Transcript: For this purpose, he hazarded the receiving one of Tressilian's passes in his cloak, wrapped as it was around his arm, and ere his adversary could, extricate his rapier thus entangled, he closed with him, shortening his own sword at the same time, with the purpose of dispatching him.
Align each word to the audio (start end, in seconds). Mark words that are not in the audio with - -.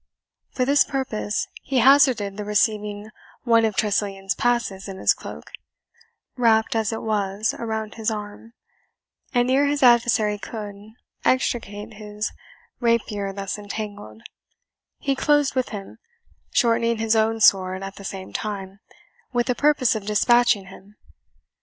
For 0.49 0.65
this 0.65 0.83
purpose, 0.83 1.45
he 1.61 1.77
hazarded 1.77 2.35
the 2.35 2.43
receiving 2.43 3.11
one 3.43 3.65
of 3.65 3.75
Tressilian's 3.75 4.33
passes 4.33 4.87
in 4.87 4.97
his 4.97 5.13
cloak, 5.13 5.51
wrapped 6.35 6.75
as 6.75 6.91
it 6.91 7.03
was 7.03 7.53
around 7.53 7.93
his 7.93 8.09
arm, 8.09 8.53
and 9.31 9.51
ere 9.51 9.67
his 9.67 9.83
adversary 9.83 10.39
could, 10.39 10.73
extricate 11.23 11.93
his 11.93 12.31
rapier 12.79 13.31
thus 13.31 13.59
entangled, 13.59 14.23
he 14.97 15.15
closed 15.15 15.53
with 15.53 15.69
him, 15.69 15.99
shortening 16.49 16.97
his 16.97 17.15
own 17.15 17.39
sword 17.39 17.83
at 17.83 17.97
the 17.97 18.03
same 18.03 18.33
time, 18.33 18.79
with 19.31 19.45
the 19.45 19.53
purpose 19.53 19.93
of 19.93 20.07
dispatching 20.07 20.65
him. 20.65 20.95